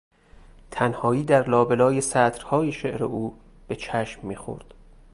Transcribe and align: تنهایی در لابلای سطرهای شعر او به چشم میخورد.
تنهایی 0.71 1.23
در 1.23 1.49
لابلای 1.49 2.01
سطرهای 2.01 2.71
شعر 2.71 3.03
او 3.03 3.37
به 3.67 3.75
چشم 3.75 4.27
میخورد. 4.27 4.73